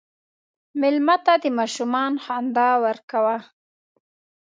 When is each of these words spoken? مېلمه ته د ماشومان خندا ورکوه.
مېلمه 0.79 1.15
ته 1.25 1.33
د 1.43 1.45
ماشومان 1.57 2.13
خندا 2.25 2.69
ورکوه. 2.85 3.37